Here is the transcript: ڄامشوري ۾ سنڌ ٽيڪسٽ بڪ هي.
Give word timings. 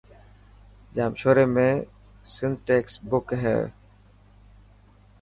ڄامشوري 0.95 1.43
۾ 1.55 1.67
سنڌ 2.33 2.55
ٽيڪسٽ 2.67 2.97
بڪ 3.09 3.25
هي. 3.43 3.57